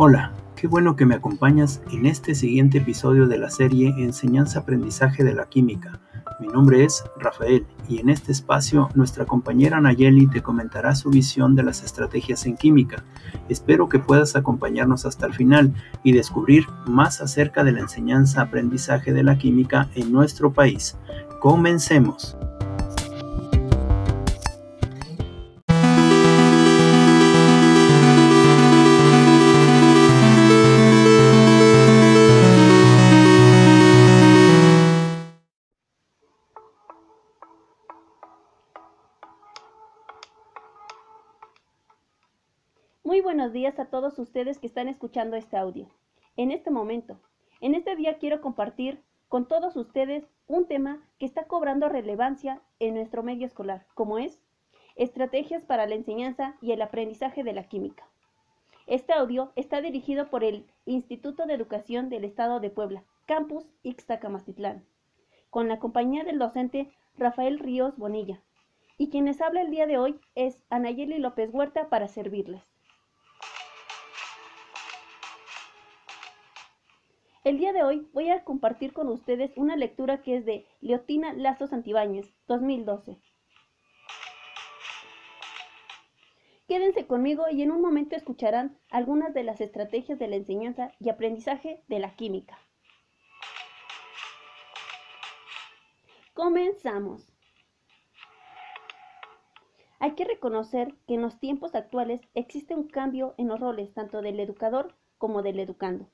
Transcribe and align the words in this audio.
Hola, 0.00 0.30
qué 0.54 0.68
bueno 0.68 0.94
que 0.94 1.06
me 1.06 1.16
acompañas 1.16 1.82
en 1.90 2.06
este 2.06 2.36
siguiente 2.36 2.78
episodio 2.78 3.26
de 3.26 3.36
la 3.36 3.50
serie 3.50 3.92
Enseñanza-Aprendizaje 3.98 5.24
de 5.24 5.34
la 5.34 5.46
Química. 5.46 5.98
Mi 6.38 6.46
nombre 6.46 6.84
es 6.84 7.02
Rafael 7.18 7.66
y 7.88 7.98
en 7.98 8.08
este 8.08 8.30
espacio 8.30 8.90
nuestra 8.94 9.24
compañera 9.24 9.80
Nayeli 9.80 10.28
te 10.28 10.40
comentará 10.40 10.94
su 10.94 11.10
visión 11.10 11.56
de 11.56 11.64
las 11.64 11.82
estrategias 11.82 12.46
en 12.46 12.56
química. 12.56 13.02
Espero 13.48 13.88
que 13.88 13.98
puedas 13.98 14.36
acompañarnos 14.36 15.04
hasta 15.04 15.26
el 15.26 15.34
final 15.34 15.74
y 16.04 16.12
descubrir 16.12 16.66
más 16.86 17.20
acerca 17.20 17.64
de 17.64 17.72
la 17.72 17.80
enseñanza-aprendizaje 17.80 19.12
de 19.12 19.24
la 19.24 19.36
química 19.36 19.90
en 19.96 20.12
nuestro 20.12 20.52
país. 20.52 20.96
Comencemos. 21.40 22.36
Muy 43.18 43.24
buenos 43.24 43.52
días 43.52 43.80
a 43.80 43.86
todos 43.86 44.16
ustedes 44.20 44.60
que 44.60 44.68
están 44.68 44.86
escuchando 44.86 45.34
este 45.34 45.56
audio. 45.56 45.88
En 46.36 46.52
este 46.52 46.70
momento, 46.70 47.18
en 47.60 47.74
este 47.74 47.96
día 47.96 48.18
quiero 48.18 48.40
compartir 48.40 49.02
con 49.26 49.48
todos 49.48 49.74
ustedes 49.74 50.24
un 50.46 50.66
tema 50.66 51.02
que 51.18 51.26
está 51.26 51.48
cobrando 51.48 51.88
relevancia 51.88 52.62
en 52.78 52.94
nuestro 52.94 53.24
medio 53.24 53.44
escolar, 53.44 53.84
como 53.94 54.18
es 54.18 54.38
Estrategias 54.94 55.64
para 55.64 55.88
la 55.88 55.96
enseñanza 55.96 56.54
y 56.62 56.70
el 56.70 56.80
aprendizaje 56.80 57.42
de 57.42 57.52
la 57.54 57.64
química. 57.64 58.06
Este 58.86 59.12
audio 59.14 59.50
está 59.56 59.80
dirigido 59.80 60.30
por 60.30 60.44
el 60.44 60.64
Instituto 60.86 61.44
de 61.46 61.54
Educación 61.54 62.10
del 62.10 62.22
Estado 62.22 62.60
de 62.60 62.70
Puebla, 62.70 63.02
Campus 63.26 63.66
Ixtacamacitlán, 63.82 64.86
con 65.50 65.66
la 65.66 65.80
compañía 65.80 66.22
del 66.22 66.38
docente 66.38 66.92
Rafael 67.16 67.58
Ríos 67.58 67.96
Bonilla. 67.96 68.40
Y 68.96 69.10
quien 69.10 69.24
les 69.24 69.40
habla 69.40 69.62
el 69.62 69.72
día 69.72 69.88
de 69.88 69.98
hoy 69.98 70.20
es 70.36 70.62
Anayeli 70.70 71.18
López 71.18 71.50
Huerta 71.52 71.88
para 71.88 72.06
servirles. 72.06 72.77
El 77.48 77.56
día 77.56 77.72
de 77.72 77.82
hoy 77.82 78.06
voy 78.12 78.28
a 78.28 78.44
compartir 78.44 78.92
con 78.92 79.08
ustedes 79.08 79.52
una 79.56 79.74
lectura 79.74 80.20
que 80.20 80.36
es 80.36 80.44
de 80.44 80.66
Leotina 80.82 81.32
Lazo 81.32 81.66
Santibáñez, 81.66 82.30
2012. 82.46 83.16
Quédense 86.66 87.06
conmigo 87.06 87.46
y 87.50 87.62
en 87.62 87.70
un 87.70 87.80
momento 87.80 88.16
escucharán 88.16 88.76
algunas 88.90 89.32
de 89.32 89.44
las 89.44 89.62
estrategias 89.62 90.18
de 90.18 90.28
la 90.28 90.36
enseñanza 90.36 90.92
y 91.00 91.08
aprendizaje 91.08 91.82
de 91.88 91.98
la 91.98 92.16
química. 92.16 92.58
Comenzamos. 96.34 97.32
Hay 100.00 100.14
que 100.16 100.26
reconocer 100.26 100.92
que 101.06 101.14
en 101.14 101.22
los 101.22 101.40
tiempos 101.40 101.74
actuales 101.74 102.20
existe 102.34 102.74
un 102.74 102.88
cambio 102.88 103.34
en 103.38 103.48
los 103.48 103.58
roles 103.58 103.94
tanto 103.94 104.20
del 104.20 104.38
educador 104.38 104.94
como 105.16 105.40
del 105.40 105.60
educando. 105.60 106.10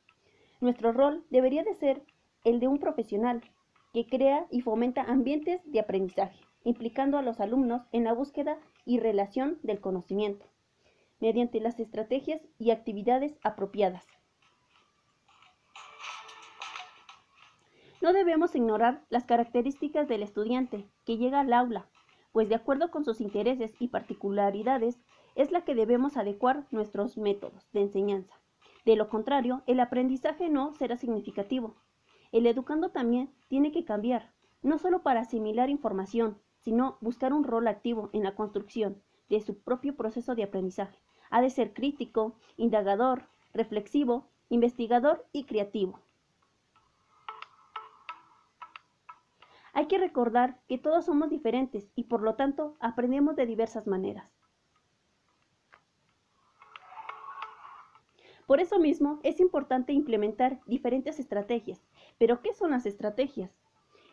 Nuestro 0.65 0.93
rol 0.93 1.27
debería 1.29 1.62
de 1.62 1.75
ser 1.75 2.03
el 2.43 2.59
de 2.59 2.69
un 2.69 2.79
profesional 2.79 3.43
que 3.93 4.07
crea 4.07 4.47
y 4.51 4.62
fomenta 4.62 5.03
ambientes 5.03 5.61
de 5.71 5.79
aprendizaje, 5.79 6.41
implicando 6.62 7.19
a 7.19 7.22
los 7.22 7.38
alumnos 7.38 7.83
en 7.93 8.05
la 8.05 8.15
búsqueda 8.15 8.56
y 8.87 8.99
relación 8.99 9.59
del 9.62 9.83
conocimiento, 9.83 10.47
mediante 11.21 11.61
las 11.61 11.78
estrategias 11.81 12.41
y 12.59 12.71
actividades 12.71 13.38
apropiadas. 13.44 14.06
No 18.00 18.15
debemos 18.15 18.55
ignorar 18.55 19.05
las 19.11 19.27
características 19.27 20.09
del 20.09 20.22
estudiante 20.22 20.88
que 21.05 21.19
llega 21.19 21.41
al 21.41 21.53
aula, 21.53 21.91
pues 22.33 22.49
de 22.49 22.55
acuerdo 22.55 22.91
con 22.91 23.05
sus 23.05 23.21
intereses 23.21 23.75
y 23.81 23.88
particularidades 23.88 24.99
es 25.34 25.53
la 25.53 25.62
que 25.67 25.75
debemos 25.75 26.17
adecuar 26.17 26.67
nuestros 26.71 27.19
métodos 27.19 27.71
de 27.72 27.83
enseñanza. 27.83 28.41
De 28.84 28.97
lo 28.97 29.09
contrario, 29.09 29.62
el 29.67 29.81
aprendizaje 29.81 30.50
no 30.50 30.75
será 30.75 30.97
significativo. 30.97 31.77
El 32.33 32.47
educando 32.47 32.91
también 32.91 33.33
tiene 33.49 33.72
que 33.72 33.84
cambiar, 33.84 34.33
no 34.62 34.78
solo 34.78 35.03
para 35.03 35.21
asimilar 35.21 35.71
información, 35.71 36.39
sino 36.59 36.99
buscar 37.00 37.33
un 37.33 37.44
rol 37.44 37.67
activo 37.69 38.11
en 38.12 38.23
la 38.23 38.34
construcción 38.34 39.03
de 39.28 39.41
su 39.41 39.59
propio 39.59 39.97
proceso 39.97 40.34
de 40.34 40.43
aprendizaje. 40.43 40.99
Ha 41.31 41.41
de 41.41 41.50
ser 41.50 41.73
crítico, 41.73 42.37
indagador, 42.56 43.28
reflexivo, 43.53 44.28
investigador 44.49 45.25
y 45.33 45.44
creativo. 45.44 46.00
Hay 49.73 49.87
que 49.87 49.99
recordar 49.99 50.61
que 50.69 50.78
todos 50.78 51.06
somos 51.06 51.31
diferentes 51.31 51.91
y 51.94 52.05
por 52.05 52.23
lo 52.23 52.37
tanto 52.37 52.77
aprendemos 52.81 53.34
de 53.34 53.47
diversas 53.47 53.87
maneras. 53.87 54.44
Por 58.47 58.60
eso 58.60 58.78
mismo 58.78 59.21
es 59.22 59.41
importante 59.41 59.93
implementar 59.93 60.60
diferentes 60.66 61.19
estrategias. 61.19 61.81
¿Pero 62.19 62.43
qué 62.43 62.53
son 62.53 62.72
las 62.72 62.87
estrategias? 62.87 63.50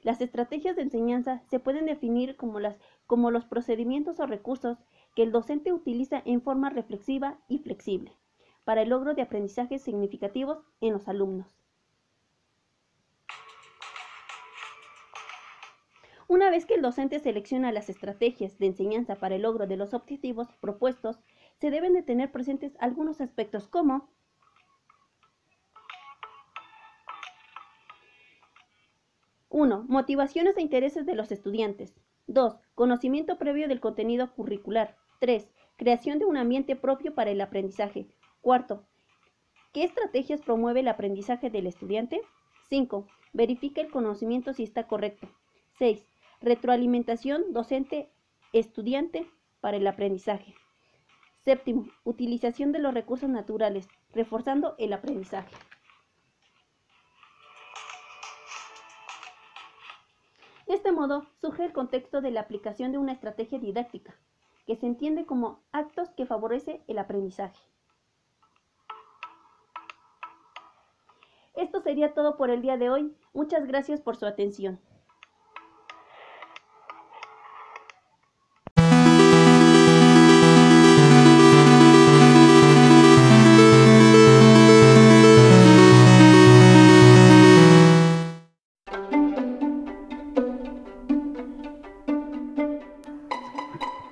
Las 0.04 0.22
estrategias 0.22 0.76
de 0.76 0.82
enseñanza 0.82 1.44
se 1.50 1.60
pueden 1.60 1.86
definir 1.86 2.36
como, 2.36 2.60
las, 2.60 2.78
como 3.06 3.30
los 3.30 3.46
procedimientos 3.46 4.20
o 4.20 4.26
recursos 4.26 4.78
que 5.16 5.24
el 5.24 5.32
docente 5.32 5.74
utiliza 5.74 6.22
en 6.26 6.42
forma 6.42 6.70
reflexiva 6.70 7.38
y 7.48 7.60
flexible 7.60 8.12
para 8.64 8.82
el 8.82 8.90
logro 8.90 9.14
de 9.14 9.22
aprendizajes 9.22 9.82
significativos 9.82 10.60
en 10.80 10.94
los 10.94 11.08
alumnos. 11.08 11.62
Una 16.28 16.50
vez 16.50 16.66
que 16.66 16.76
el 16.76 16.82
docente 16.82 17.20
selecciona 17.20 17.74
las 17.74 17.90
estrategias 17.90 18.58
de 18.58 18.68
enseñanza 18.68 19.16
para 19.16 19.36
el 19.36 19.42
logro 19.42 19.68
de 19.68 19.76
los 19.76 19.94
objetivos 19.94 20.48
propuestos, 20.62 21.20
se 21.60 21.70
deben 21.70 21.94
de 21.94 22.04
tener 22.04 22.32
presentes 22.32 22.72
algunos 22.80 23.20
aspectos 23.20 23.68
como 23.68 24.10
1. 29.52 29.84
Motivaciones 29.90 30.56
e 30.56 30.62
intereses 30.62 31.06
de 31.06 31.14
los 31.14 31.30
estudiantes. 31.30 31.94
2. 32.28 32.56
Conocimiento 32.74 33.38
previo 33.38 33.68
del 33.68 33.82
contenido 33.82 34.34
curricular. 34.34 34.96
3. 35.20 35.52
Creación 35.76 36.20
de 36.20 36.26
un 36.26 36.38
ambiente 36.38 36.78
propio 36.78 37.14
para 37.14 37.32
el 37.32 37.42
aprendizaje. 37.42 38.08
4. 38.40 38.86
¿Qué 39.74 39.84
estrategias 39.84 40.42
promueve 40.42 40.80
el 40.80 40.88
aprendizaje 40.88 41.50
del 41.50 41.68
estudiante? 41.68 42.22
5. 42.70 43.06
Verifica 43.34 43.82
el 43.82 43.92
conocimiento 43.92 44.54
si 44.54 44.64
está 44.64 44.88
correcto. 44.88 45.28
6. 45.80 46.08
Retroalimentación 46.40 47.52
docente-estudiante 47.52 49.28
para 49.60 49.76
el 49.76 49.86
aprendizaje. 49.86 50.56
Séptimo, 51.44 51.88
utilización 52.06 52.72
de 52.72 52.80
los 52.80 52.94
recursos 52.94 53.30
naturales, 53.30 53.90
reforzando 54.14 54.76
el 54.78 54.94
aprendizaje. 54.94 55.54
De 60.72 60.78
este 60.78 60.94
modo, 60.94 61.26
surge 61.42 61.66
el 61.66 61.74
contexto 61.74 62.22
de 62.22 62.32
la 62.32 62.40
aplicación 62.40 62.94
de 62.94 62.98
una 62.98 63.12
estrategia 63.12 63.60
didáctica, 63.60 64.16
que 64.66 64.78
se 64.78 64.86
entiende 64.86 65.26
como 65.26 65.60
actos 65.74 66.12
que 66.12 66.26
favorece 66.26 66.82
el 66.88 66.98
aprendizaje. 66.98 67.60
Esto 71.56 71.82
sería 71.82 72.14
todo 72.14 72.38
por 72.38 72.50
el 72.50 72.62
día 72.62 72.78
de 72.78 72.90
hoy. 72.90 73.14
Muchas 73.34 73.68
gracias 73.68 74.00
por 74.00 74.16
su 74.16 74.26
atención. 74.26 74.80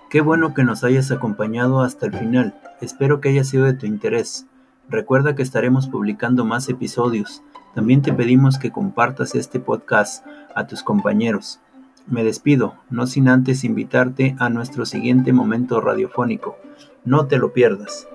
Qué 0.09 0.21
bueno 0.21 0.55
que 0.55 0.63
nos 0.63 0.83
hayas 0.83 1.11
acompañado 1.11 1.83
hasta 1.83 2.07
el 2.07 2.17
final. 2.17 2.55
Espero 2.81 3.21
que 3.21 3.29
haya 3.29 3.43
sido 3.43 3.65
de 3.65 3.75
tu 3.75 3.85
interés. 3.85 4.47
Recuerda 4.89 5.35
que 5.35 5.43
estaremos 5.43 5.87
publicando 5.87 6.45
más 6.45 6.67
episodios. 6.67 7.43
También 7.75 8.01
te 8.01 8.11
pedimos 8.11 8.57
que 8.57 8.71
compartas 8.71 9.35
este 9.35 9.59
podcast 9.59 10.25
a 10.55 10.65
tus 10.65 10.81
compañeros. 10.81 11.59
Me 12.07 12.23
despido, 12.23 12.73
no 12.89 13.05
sin 13.05 13.27
antes 13.27 13.63
invitarte 13.63 14.35
a 14.39 14.49
nuestro 14.49 14.87
siguiente 14.87 15.31
momento 15.31 15.79
radiofónico. 15.79 16.57
No 17.05 17.27
te 17.27 17.37
lo 17.37 17.53
pierdas. 17.53 18.07